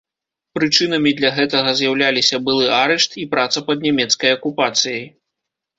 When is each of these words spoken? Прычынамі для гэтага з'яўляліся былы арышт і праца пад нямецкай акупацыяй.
Прычынамі 0.57 1.11
для 1.19 1.31
гэтага 1.35 1.75
з'яўляліся 1.81 2.41
былы 2.49 2.65
арышт 2.81 3.11
і 3.25 3.27
праца 3.35 3.59
пад 3.69 3.77
нямецкай 3.91 4.29
акупацыяй. 4.39 5.11